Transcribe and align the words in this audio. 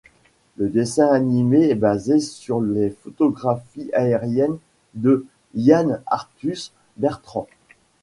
Le 0.57 0.67
dessin 0.67 1.11
animé 1.13 1.69
est 1.69 1.75
basé 1.75 2.19
sur 2.21 2.59
les 2.59 2.89
photographies 2.89 3.91
aériennes 3.93 4.57
de 4.95 5.27
Yann 5.53 6.01
Arthus-Bertrand. 6.07 7.47